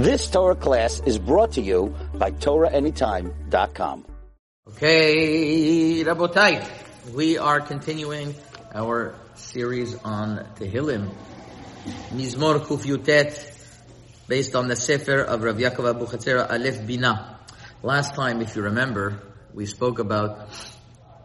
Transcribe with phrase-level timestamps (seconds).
[0.00, 4.06] This Torah class is brought to you by TorahAnytime.com.
[4.68, 6.66] Okay, Rabotai,
[7.12, 8.34] we are continuing
[8.72, 11.14] our series on Tehillim,
[12.16, 13.28] Mizmor Kuf Yutet,
[14.26, 17.38] based on the Sefer of Rav Yaakov Abu Chatzera Aleph Bina.
[17.82, 19.20] Last time, if you remember,
[19.52, 20.48] we spoke about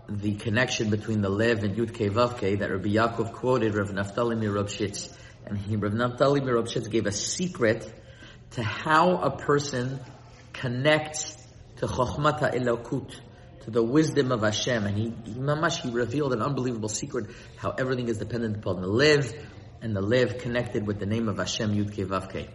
[0.09, 5.17] the connection between the Lev and Yud Kei that Rabbi Yaakov quoted Rav Naftali Mirobshitz.
[5.45, 7.89] And he, Rav Naftali Mirobshitz gave a secret
[8.51, 9.99] to how a person
[10.53, 11.35] connects
[11.77, 13.13] to Chochmata Elokut,
[13.63, 14.85] to the wisdom of Hashem.
[14.85, 18.87] And he, he, mamash, he revealed an unbelievable secret, how everything is dependent upon the
[18.87, 19.33] lev,
[19.81, 22.47] and the lev connected with the name of Hashem Yud Kei Vav Kei.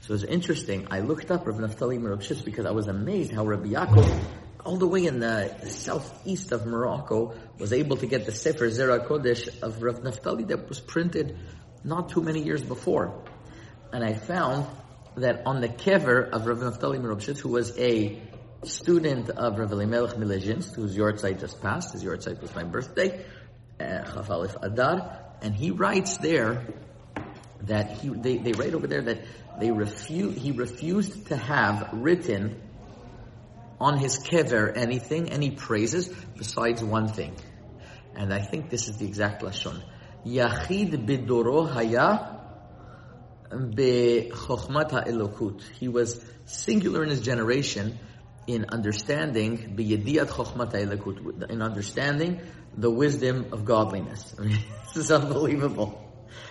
[0.00, 0.88] So it was interesting.
[0.90, 4.24] I looked up Rav Naftali Mirobshitz because I was amazed how Rabbi Yaakov
[4.66, 9.06] all the way in the southeast of Morocco, was able to get the Sefer Zera
[9.06, 11.38] Kodesh of Rav Naftali that was printed
[11.84, 13.22] not too many years before.
[13.92, 14.66] And I found
[15.16, 18.20] that on the kever of Rav Naftali Merobshitz, who was a
[18.64, 23.24] student of Rav Elimelech Milezhinsk, whose yahrzeit just passed, his yahrzeit was my birthday,
[23.80, 26.66] uh, Aleph Adar, and he writes there
[27.62, 29.24] that he, they, they write over there that
[29.58, 32.60] they refuse, he refused to have written
[33.80, 37.34] on his kever anything, any praises, besides one thing.
[38.14, 39.82] And I think this is the exact lashon.
[40.26, 42.35] Yachid bidoro haya
[43.50, 45.62] bechokhmat elokut.
[45.78, 47.98] He was singular in his generation
[48.46, 52.40] in understanding biyediyat chokhmat elokut, in understanding
[52.76, 54.34] the wisdom of godliness.
[54.38, 56.02] I mean, this is unbelievable.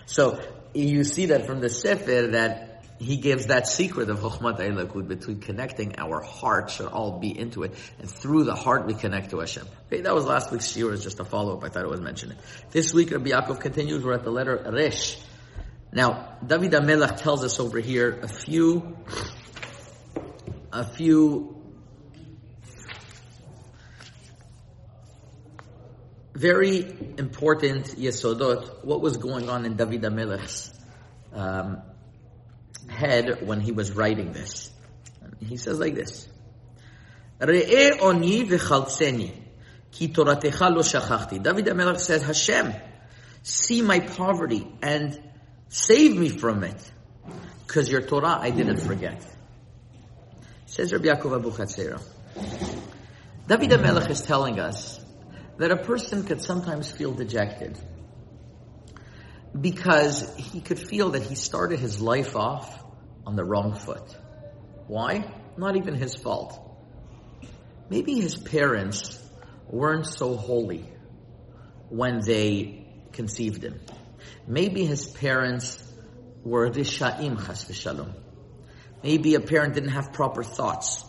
[0.05, 0.39] So
[0.73, 5.39] you see that from the sefer that he gives that secret of Chokhmat Elokut between
[5.39, 9.39] connecting our heart should all be into it, and through the heart we connect to
[9.39, 9.67] Hashem.
[9.88, 12.35] Okay, that was last week's shiur, was just a follow-up, I thought it was mentioned.
[12.71, 15.17] This week Rabbi Yaakov continues, we're at the letter Resh.
[15.95, 18.97] Now, David HaMelech tells us over here a few,
[20.69, 21.55] a few
[26.33, 26.79] very
[27.17, 30.73] important yesodot, what was going on in David HaMelech's
[31.34, 31.81] um,
[32.89, 34.69] head when he was writing this.
[35.39, 36.28] He says like this,
[37.39, 39.31] Re'e oni v'chaltzeni,
[39.91, 41.41] ki toratecha lo shachachti.
[41.41, 42.73] David HaMelech says, Hashem,
[43.44, 45.22] see my poverty and
[45.70, 46.92] save me from it,
[47.66, 49.26] because your Torah I didn't forget.
[50.66, 52.02] Says Rabbi Yaakov Abu Chatzera.
[53.48, 55.00] David HaMelech is telling us
[55.58, 57.78] that a person could sometimes feel dejected
[59.59, 62.84] because he could feel that he started his life off
[63.26, 64.16] on the wrong foot.
[64.88, 65.32] Why?
[65.58, 66.59] Not even his fault.
[67.90, 69.22] Maybe his parents
[69.70, 70.90] weren't so holy
[71.90, 73.80] when they conceived him.
[74.47, 75.81] Maybe his parents
[76.44, 78.13] were rishaim chas v'shalom.
[79.03, 81.03] Maybe a parent didn't have proper thoughts.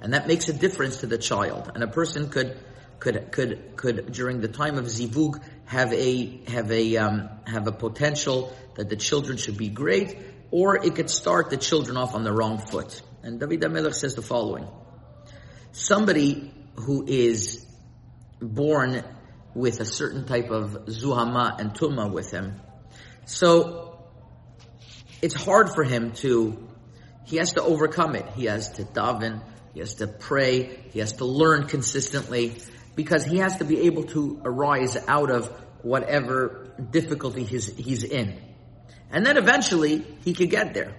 [0.00, 1.70] And that makes a difference to the child.
[1.74, 2.58] And a person could,
[2.98, 7.72] could, could, could, during the time of zivug, have a, have a, um, have a
[7.72, 10.18] potential that the children should be great,
[10.50, 13.00] or it could start the children off on the wrong foot.
[13.22, 14.66] And David HaMelech says the following.
[15.72, 17.64] Somebody who is
[18.40, 19.04] born
[19.54, 22.60] with a certain type of zuhama and tumma with him,
[23.24, 23.92] so
[25.20, 26.68] it's hard for him to,
[27.24, 28.26] he has to overcome it.
[28.34, 29.40] He has to daven,
[29.72, 32.56] he has to pray, he has to learn consistently,
[32.96, 35.48] because he has to be able to arise out of
[35.82, 38.38] whatever difficulty he's, he's in.
[39.10, 40.96] And then eventually he could get there.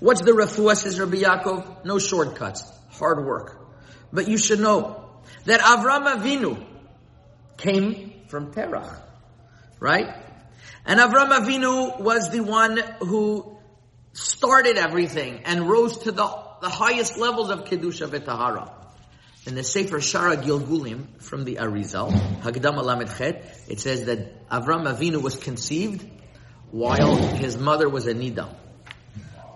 [0.00, 1.84] What's the refuah, says Rabbi Yaakov?
[1.84, 2.64] No shortcuts.
[2.90, 3.58] Hard work.
[4.12, 5.08] But you should know
[5.44, 6.66] that Avram Avinu
[7.56, 9.00] came from Terach.
[9.80, 10.14] Right?
[10.84, 13.58] And Avram Avinu was the one who
[14.12, 16.26] started everything and rose to the,
[16.60, 18.72] the highest levels of Kedusha V'Tahara.
[19.46, 24.86] In the Sefer Sha'ar HaGilgulim from the Arizal, Hagdam Alamed Chet, it says that Avram
[24.86, 26.08] Avinu was conceived
[26.70, 28.54] while his mother was a nida,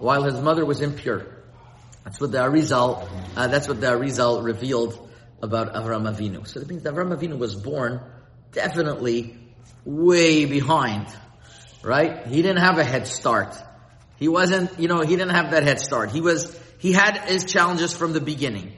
[0.01, 1.27] while his mother was impure.
[2.05, 5.06] That's what the Arizal, uh, that's what the Arizal revealed
[5.43, 6.47] about Avram Avinu.
[6.47, 8.01] So that means Avram Avinu was born
[8.53, 9.37] definitely
[9.85, 11.07] way behind,
[11.83, 12.27] right?
[12.27, 13.55] He didn't have a head start.
[14.17, 16.11] He wasn't, you know, he didn't have that head start.
[16.11, 18.77] He was, he had his challenges from the beginning.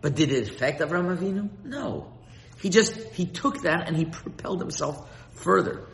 [0.00, 1.48] But did it affect Avram Avinu?
[1.64, 2.12] No.
[2.60, 5.86] He just, he took that and he propelled himself further.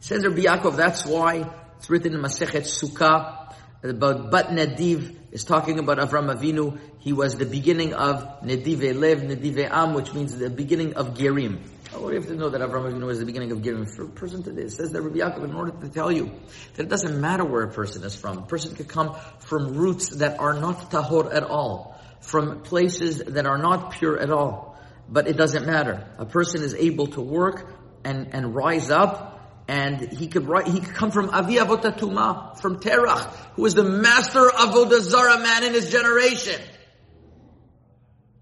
[0.00, 3.37] Says Rabbi Yaakov, that's why it's written in Masechet Sukkah
[3.82, 6.78] about Bat Nediv is talking about Avram Avinu.
[6.98, 11.60] He was the beginning of Nedive Lev, Nedive Am, which means the beginning of Gerim.
[11.92, 13.88] What do have to know that Avram Avinu was the beginning of Gerim?
[13.88, 14.62] for a person today?
[14.62, 16.32] It says that Rabbi Yaakov, in order to tell you
[16.74, 18.38] that it doesn't matter where a person is from.
[18.38, 23.46] A person could come from roots that are not tahor at all, from places that
[23.46, 24.76] are not pure at all.
[25.08, 26.06] But it doesn't matter.
[26.18, 27.72] A person is able to work
[28.04, 29.37] and, and rise up
[29.68, 33.84] and he could write, he could come from Avi Avotatuma, from Terach, who was the
[33.84, 36.58] master of Zara man in his generation.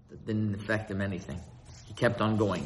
[0.09, 1.41] That didn't affect him anything
[1.87, 2.65] He kept on going.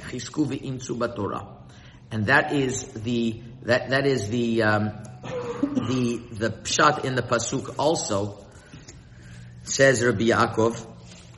[2.11, 4.91] And that is the that that is the um,
[5.23, 8.45] the the pshat in the pasuk also
[9.63, 10.85] says Rabbi Yaakov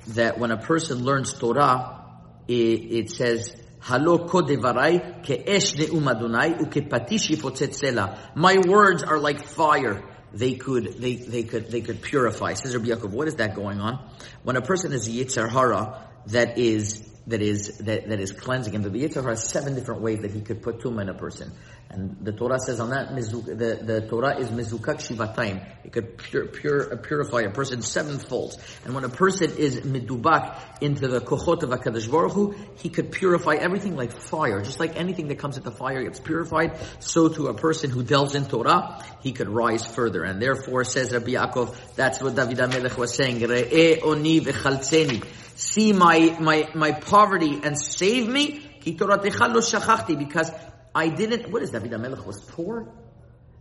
[0.08, 2.04] that when a person learns Torah,
[2.48, 10.02] it, it says Halo u'kepatish um yifotzet My words are like fire.
[10.34, 12.54] They could, they, they could, they could purify.
[12.54, 14.10] Says Rabbi Yaakov, what is that going on?
[14.44, 18.84] When a person is Yetzer Hara, that is that is that, that is cleansing him.
[18.84, 21.52] The Yetzer has seven different ways that he could put tumah in a person,
[21.94, 25.64] and the Torah says on that the, the Torah is mizukak shivatayim.
[25.84, 28.62] It could pure, pure, uh, purify a person sevenfold.
[28.86, 33.12] And when a person is midubak into the kochot of Hakadosh Baruch Hu, he could
[33.12, 36.78] purify everything like fire, just like anything that comes into fire gets purified.
[37.00, 40.24] So to a person who delves in Torah, he could rise further.
[40.24, 43.40] And therefore, says Rabbi Yaakov, that's what David HaMelech was saying.
[43.40, 45.24] Re'e oni v'chaltzeni
[45.56, 50.52] see my, my, my poverty and save me, because
[50.96, 52.88] I didn't, what is David HaMelech was poor?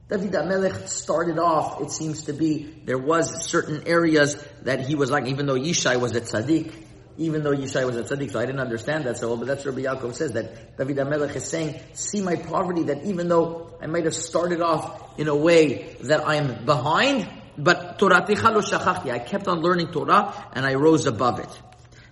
[0.09, 5.11] David HaMelech started off, it seems to be, there was certain areas that he was
[5.11, 6.73] like, even though Yishai was a tzaddik,
[7.17, 9.65] even though Yishai was a tzaddik, so I didn't understand that so well, but that's
[9.65, 13.87] Rabbi Yaakov says that David HaMelech is saying, see my poverty, that even though I
[13.87, 19.61] might have started off in a way that I'm behind, but Torah I kept on
[19.61, 21.61] learning Torah and I rose above it.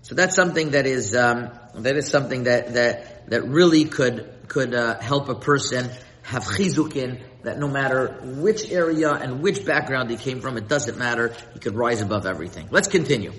[0.03, 4.75] So that's something that is um, that is something that that that really could could
[4.75, 5.91] uh, help a person
[6.23, 7.23] have chizukin.
[7.43, 11.35] That no matter which area and which background he came from, it doesn't matter.
[11.55, 12.69] He could rise above everything.
[12.71, 13.33] Let's continue.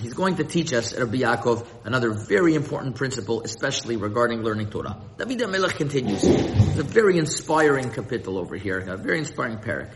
[0.00, 4.96] He's going to teach us, Rabbi Yaakov, another very important principle, especially regarding learning Torah.
[5.18, 6.22] David HaMelech continues.
[6.24, 9.90] It's a very inspiring kapitel over here, a very inspiring parak.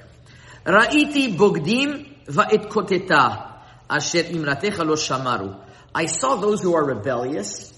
[0.66, 3.52] Ra'iti bogdim va'it koteta
[3.88, 5.60] asher imratecha lo shamaru.
[5.94, 7.72] I saw those who are rebellious,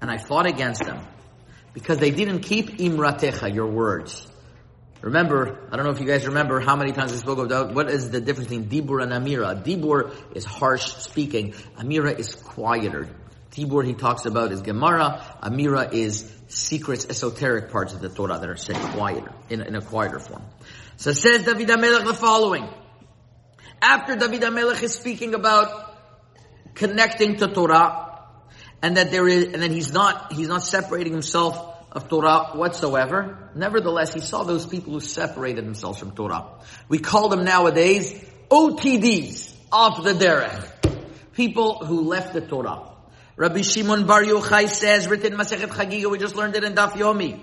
[0.00, 1.06] and I fought against them
[1.72, 4.26] because they didn't keep imratecha, your words.
[5.00, 7.90] Remember, I don't know if you guys remember how many times we spoke about what
[7.90, 9.62] is the difference between dibur and amira.
[9.62, 11.52] Dibur is harsh speaking.
[11.76, 13.08] Amira is quieter.
[13.50, 15.20] Dibur he talks about is Gemara.
[15.42, 19.82] Amira is secrets, esoteric parts of the Torah that are said quieter, in, in a
[19.82, 20.44] quieter form.
[20.96, 22.68] So says David HaMelech the following.
[23.80, 25.91] After David HaMelech is speaking about
[26.74, 28.20] connecting to Torah,
[28.82, 31.56] and that there is, and then he's not, he's not separating himself
[31.92, 33.50] of Torah whatsoever.
[33.54, 36.46] Nevertheless, he saw those people who separated themselves from Torah.
[36.88, 38.12] We call them nowadays
[38.50, 40.68] OTDs, off the derech.
[41.34, 42.90] People who left the Torah.
[43.36, 47.40] Rabbi Shimon Bar Yochai says, written Masechet Chagiga, we just learned it in Daf Yomi.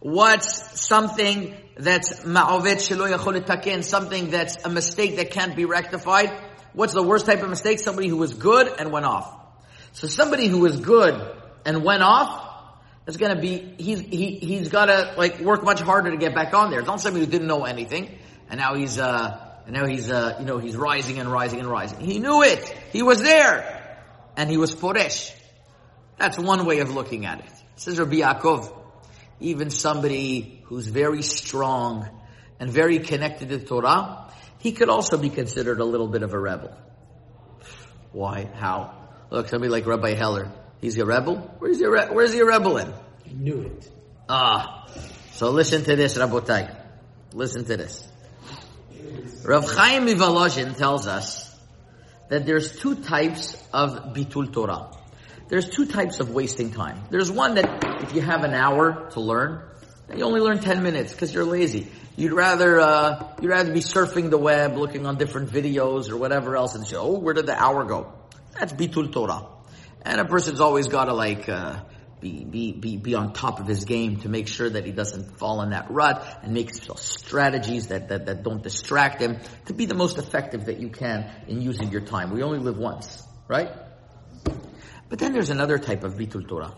[0.00, 6.30] What's something that's ma'ovet shelo yachol something that's a mistake that can't be rectified?
[6.76, 7.80] What's the worst type of mistake?
[7.80, 9.34] Somebody who was good and went off.
[9.92, 11.18] So somebody who was good
[11.64, 12.46] and went off
[13.06, 16.52] is to be he's he he's got to like work much harder to get back
[16.52, 16.80] on there.
[16.80, 18.18] It's not somebody who didn't know anything
[18.50, 21.68] and now he's uh and now he's uh you know he's rising and rising and
[21.68, 22.00] rising.
[22.00, 22.68] He knew it.
[22.92, 23.98] He was there
[24.36, 25.32] and he was poresh.
[26.18, 27.52] That's one way of looking at it.
[27.76, 28.70] Says Rabbi Yaakov,
[29.40, 32.06] even somebody who's very strong
[32.60, 34.25] and very connected to Torah,
[34.58, 36.76] he could also be considered a little bit of a rebel.
[38.12, 38.44] Why?
[38.44, 38.94] How?
[39.30, 40.52] Look, somebody like Rabbi Heller.
[40.80, 41.36] He's a rebel?
[41.58, 42.92] Where's he a, re- where's he a rebel in?
[43.24, 43.90] He knew it.
[44.28, 44.86] Ah.
[45.32, 46.74] So listen to this, Rabotai.
[47.32, 48.08] Listen to this.
[49.44, 51.54] Rav Chaim Mivolozhin tells us
[52.28, 54.90] that there's two types of bitul Torah.
[55.48, 57.04] There's two types of wasting time.
[57.10, 59.62] There's one that if you have an hour to learn,
[60.14, 61.88] you only learn 10 minutes because you're lazy.
[62.16, 66.56] You'd rather, uh, you'd rather be surfing the web, looking on different videos or whatever
[66.56, 68.12] else and say, oh, where did the hour go?
[68.58, 69.46] That's bitul Torah.
[70.02, 71.80] And a person's always gotta like, uh,
[72.20, 75.38] be, be, be, be on top of his game to make sure that he doesn't
[75.38, 79.84] fall in that rut and make strategies that, that, that don't distract him to be
[79.86, 82.32] the most effective that you can in using your time.
[82.32, 83.70] We only live once, right?
[85.08, 86.74] But then there's another type of bitul Torah.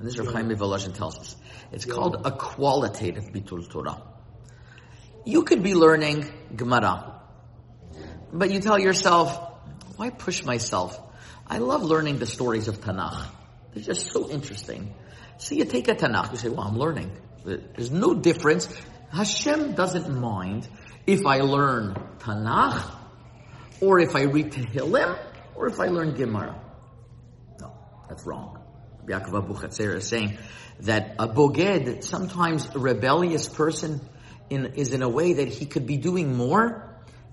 [0.00, 1.36] And this is Rav Chaim Volozhin tells us.
[1.72, 4.02] It's called a qualitative bitul Torah.
[5.26, 6.26] You could be learning
[6.56, 7.20] Gemara,
[8.32, 9.38] but you tell yourself,
[9.96, 10.98] why push myself?
[11.46, 13.26] I love learning the stories of Tanakh.
[13.74, 14.94] They're just so interesting.
[15.36, 17.12] So you take a Tanakh, you say, well, I'm learning.
[17.44, 18.74] There's no difference.
[19.12, 20.66] Hashem doesn't mind
[21.06, 22.90] if I learn Tanakh,
[23.82, 25.18] or if I read Tehillim,
[25.54, 26.58] or if I learn Gemara.
[27.60, 27.74] No,
[28.08, 28.59] that's wrong.
[29.06, 30.38] Yaakov Abu is saying
[30.80, 34.00] that a boged, sometimes a rebellious person,
[34.48, 36.86] in, is in a way that he could be doing more,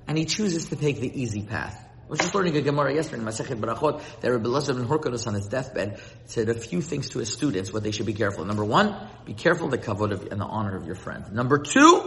[0.08, 1.84] and he chooses to take the easy path.
[2.08, 5.28] I was just learning a Gemara yesterday in Masechet Barachot that Rabbi Elazar ben Horkonos
[5.28, 8.46] on his deathbed said a few things to his students what they should be careful.
[8.46, 8.96] Number one,
[9.26, 11.34] be careful the kavod of, and the honor of your friend.
[11.34, 12.02] Number two,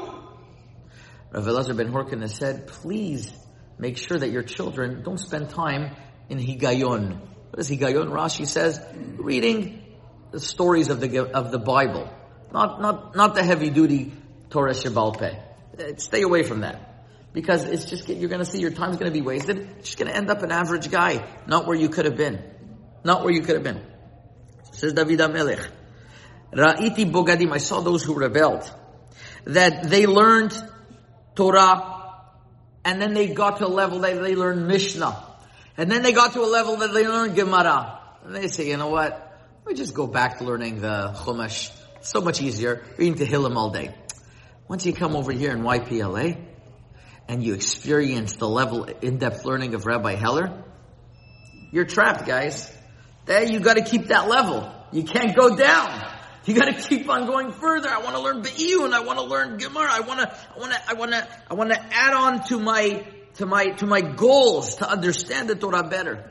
[1.33, 3.31] Rabbi Elazar ben Horkonos said, please
[3.79, 5.95] make sure that your children don't spend time
[6.31, 7.19] in higayon.
[7.50, 8.11] What is higayon?
[8.11, 8.80] Rashi says,
[9.16, 9.83] reading
[10.30, 12.09] the stories of the of the Bible,
[12.52, 14.12] not not not the heavy duty
[14.50, 15.37] Torah Shebal Peh.
[15.78, 16.90] Uh, stay away from that
[17.33, 19.57] because it's just you're going to see your time's going to be wasted.
[19.57, 22.42] You're just going to end up an average guy, not where you could have been,
[23.04, 23.83] not where you could have been.
[24.73, 25.66] Says David HaMelech,
[26.52, 27.52] Ra'iti bogadim.
[27.52, 28.71] I saw those who rebelled,
[29.45, 30.54] that they learned
[31.35, 32.23] Torah,
[32.85, 35.16] and then they got to a level that they learned Mishnah,
[35.80, 38.76] and then they got to a level that they learned Gemara, and they say, you
[38.76, 39.26] know what?
[39.64, 41.75] We just go back to learning the Chumash.
[42.02, 43.94] So much easier reading Tehillim all day.
[44.68, 46.37] Once you come over here in YPLA,
[47.28, 50.64] and you experience the level in-depth learning of Rabbi Heller,
[51.72, 52.70] you're trapped, guys.
[53.25, 54.70] There you gotta keep that level.
[54.92, 56.14] You can't go down.
[56.44, 57.88] You gotta keep on going further.
[57.88, 61.54] I wanna learn Be'iyun, I wanna learn Gemara, I wanna, I wanna, I wanna, I
[61.54, 63.02] wanna add on to my,
[63.40, 66.30] to my, to my goals to understand the Torah better.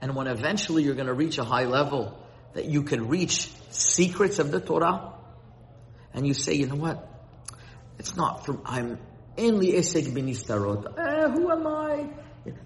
[0.00, 2.18] And when eventually you're gonna reach a high level
[2.54, 5.12] that you can reach secrets of the Torah,
[6.14, 7.06] and you say, you know what?
[7.98, 8.98] It's not from, I'm,
[9.36, 10.98] Enli esek binistarot.
[10.98, 12.08] Eh, who am I?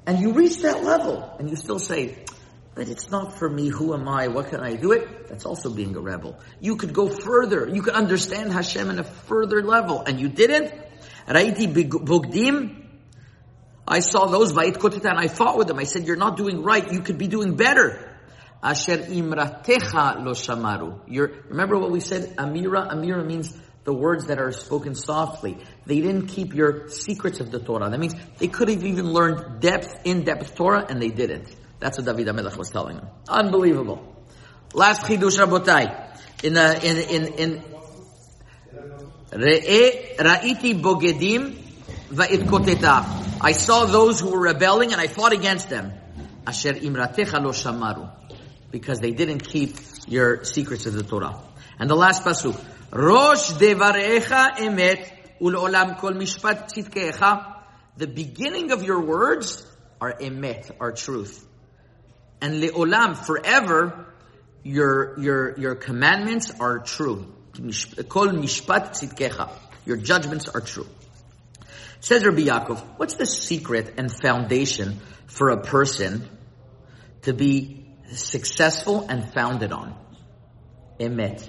[0.07, 2.25] And you reach that level, and you still say,
[2.77, 3.69] but it's not for me.
[3.69, 4.29] Who am I?
[4.29, 5.29] What can I do it?
[5.29, 6.39] That's also being a rebel.
[6.61, 7.69] You could go further.
[7.69, 10.73] You could understand Hashem in a further level, and you didn't.
[11.27, 12.90] Raiti bugdim.
[13.91, 15.79] I saw those vayit koteta, and I fought with them.
[15.79, 16.91] I said, "You're not doing right.
[16.93, 18.09] You could be doing better."
[18.63, 21.01] Asher imratecha lo shamaru.
[21.09, 22.37] You remember what we said?
[22.37, 22.89] Amira.
[22.93, 23.53] Amira means
[23.85, 25.59] the words that are spoken softly.
[25.87, 27.91] They didn't keep your secrets of the Torah.
[27.91, 31.49] That means they could have even learned depth, in-depth Torah, and they didn't.
[31.81, 33.09] That's what David HaMelech was telling them.
[33.29, 34.15] Unbelievable.
[34.75, 36.45] Last chidush rabotai.
[36.45, 37.63] In, uh, in, in, in,
[39.33, 41.57] Ra'iti bogedim
[42.11, 42.45] va'it
[43.43, 45.93] I saw those who were rebelling and I fought against them.
[46.47, 48.11] Asher imratecha lo shamaru.
[48.71, 51.41] Because they didn't keep your secrets of the Torah.
[51.79, 52.61] And the last pasuk.
[52.93, 57.57] Rosh devarecha emet ul'olam kol mishpat tzidkecha.
[57.97, 59.67] The beginning of your words
[60.03, 61.47] are emet, are truth.
[62.43, 64.07] And le'olam, forever,
[64.63, 67.33] your, your, your commandments are true.
[67.55, 69.51] Kol mishpat tzidkecha.
[69.87, 70.87] Your judgments are true.
[72.01, 76.29] Says Rabbi Yaakov, what's the secret and foundation for a person
[77.23, 79.95] to be successful and founded on?
[80.99, 81.47] Emet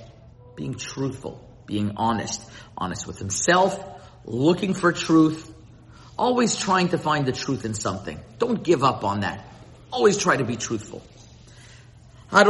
[0.56, 3.82] being truthful, being honest, honest with himself,
[4.26, 5.54] looking for truth,
[6.18, 8.20] always trying to find the truth in something.
[8.38, 9.46] Don't give up on that.
[9.92, 11.02] Always try to be truthful.
[12.30, 12.48] Because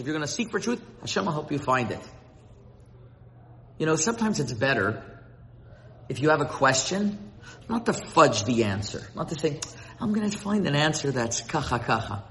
[0.00, 2.00] if you're going to seek for truth, Hashem will help you find it.
[3.80, 5.02] You know, sometimes it's better
[6.10, 7.18] if you have a question,
[7.66, 9.58] not to fudge the answer, not to say,
[9.98, 12.24] I'm going to find an answer that's kacha kacha.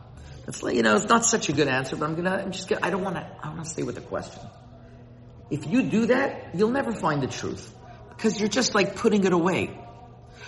[0.48, 2.68] It's like, you know, it's not such a good answer, but I'm gonna, I'm just
[2.68, 4.44] gonna, I don't wanna, I wanna stay with the question.
[5.50, 7.74] If you do that, you'll never find the truth.
[8.10, 9.76] Because you're just like putting it away.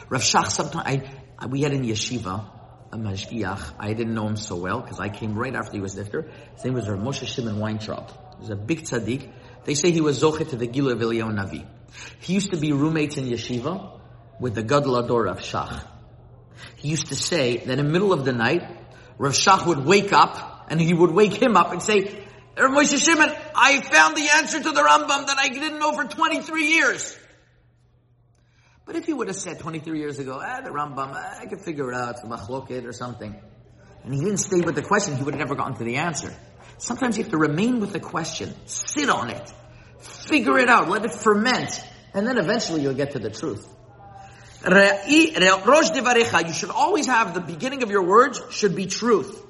[0.10, 1.08] Rav Shach, sometimes,
[1.40, 2.46] I, we had in yeshiva,
[2.92, 5.96] a mashgiach, I didn't know him so well, because I came right after he was
[5.96, 6.30] nifter.
[6.54, 8.12] His name was Rav Moshe Shimon Weintraub.
[8.36, 9.32] He was a big tzaddik.
[9.64, 11.66] They say he was zochet to the Gilu of Eliyahu Navi.
[12.20, 14.00] He used to be roommates in yeshiva
[14.40, 15.86] with the Gadol HaDor of Shach.
[16.78, 18.64] He used to say that in the middle of the night,
[19.18, 22.02] Rav Shach would wake up and he would wake him up and say,
[22.58, 26.06] Rav Moshe Shimon, I found the answer to the Rambam that I didn't know for
[26.06, 27.18] 23 years.
[28.86, 31.60] But if he would have said 23 years ago, ah, the Rambam, ah, I can
[31.60, 33.36] figure it out, it's a machloket or something.
[34.04, 36.34] And he didn't stay with the question, he would have never gotten to the answer.
[36.82, 39.54] Sometimes you have to remain with the question, sit on it,
[40.00, 41.80] figure it out, let it ferment,
[42.16, 43.70] and then eventually you'll get to the truth.
[46.48, 49.46] You should always have the beginning of your words should be truth.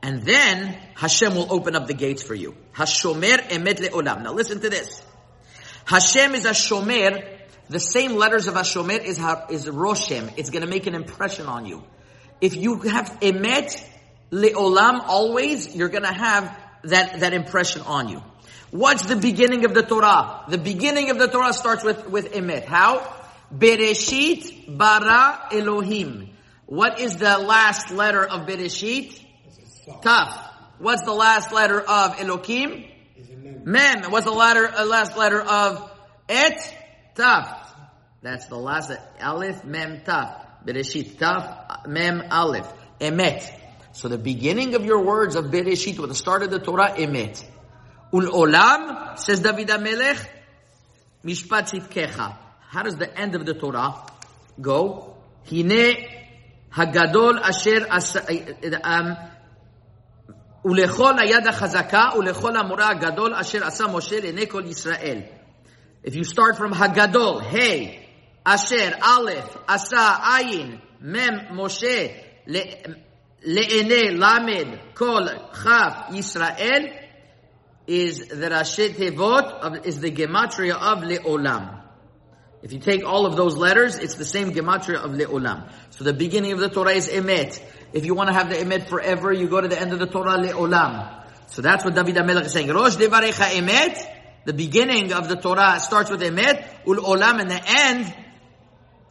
[0.00, 2.54] And then Hashem will open up the gates for you.
[2.72, 4.22] Hashomer emet le'olam.
[4.22, 5.02] Now listen to this.
[5.86, 7.40] Hashem is a shomer.
[7.68, 10.34] The same letters of Hashomer is, is Roshem.
[10.36, 11.82] It's going to make an impression on you.
[12.40, 13.84] If you have emet,
[14.30, 18.22] le'olam, always, you're gonna have that, that impression on you.
[18.70, 20.44] What's the beginning of the Torah?
[20.48, 22.64] The beginning of the Torah starts with, with emet.
[22.64, 23.16] How?
[23.52, 26.30] Bereshit bara Elohim.
[26.66, 29.20] What is the last letter of Bereshit?
[30.02, 30.38] Taf.
[30.78, 32.84] What's the last letter of Elohim?
[33.64, 34.10] Mem.
[34.10, 35.90] What's the letter, uh, last letter of
[36.28, 36.58] Et?
[37.16, 37.58] Taf.
[38.22, 40.64] That's the last, Aleph, Mem, Taf.
[40.64, 42.72] Bereshit, Taf, Mem, Aleph.
[43.00, 43.50] Emet.
[43.93, 47.43] So the beginning of your words of Bereshit, with the start of the Torah, Emet.
[48.13, 50.27] Ul olam, says David HaMelech,
[51.23, 52.37] Mishpat Tzidkecha.
[52.69, 53.95] How does the end of the Torah
[54.59, 55.15] go?
[55.49, 55.95] Hine
[56.71, 57.87] hagadol asher
[58.83, 59.15] um,
[60.65, 65.21] ולכל היד החזקה ולכל המורה הגדול אשר עשה משה לעיני כל ישראל.
[66.05, 68.05] If you start from הגדול, ה',
[68.43, 69.31] אשר, א',
[69.67, 72.07] עשה, עין, מ', משה,
[73.46, 76.94] Le'ene Lamed Kol Chav Yisrael
[77.86, 81.80] is the Rashei Tevot, is the Gematria of Le'olam.
[82.62, 85.70] If you take all of those letters, it's the same Gematria of Le'olam.
[85.88, 87.62] So the beginning of the Torah is Emet.
[87.94, 90.06] If you want to have the Emet forever, you go to the end of the
[90.06, 91.24] Torah Le'olam.
[91.46, 92.68] So that's what David HaMelech is saying.
[92.68, 94.16] Rosh Devarecha Emet.
[94.44, 98.14] The beginning of the Torah starts with Emet, Ul'olam, and the end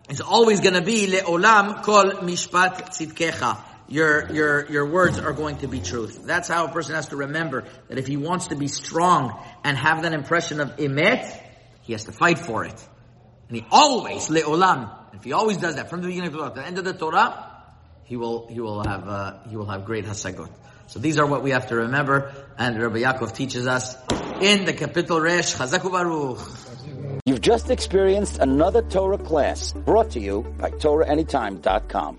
[0.10, 5.58] is always going to be Le'olam Kol Mishpat Tzidkecha your, your, your words are going
[5.58, 6.26] to be truth.
[6.26, 9.78] That's how a person has to remember that if he wants to be strong and
[9.78, 11.42] have that impression of emet,
[11.82, 12.88] he has to fight for it.
[13.48, 16.50] And he always, le'olam, if he always does that from the beginning of the Torah
[16.52, 17.46] to the end of the Torah,
[18.04, 20.50] he will, he will have, uh, he will have great hasagot.
[20.88, 23.96] So these are what we have to remember, and Rabbi Yaakov teaches us
[24.42, 26.40] in the kapitel Resh, Chazaku Baruch.
[27.26, 32.18] You've just experienced another Torah class brought to you by TorahAnytime.com.